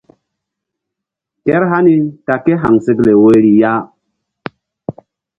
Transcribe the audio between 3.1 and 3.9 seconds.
woyri ya.